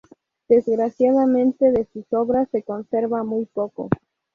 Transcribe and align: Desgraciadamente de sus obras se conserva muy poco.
Desgraciadamente 0.49 1.71
de 1.71 1.85
sus 1.93 2.11
obras 2.11 2.49
se 2.51 2.63
conserva 2.63 3.23
muy 3.23 3.45
poco. 3.45 3.87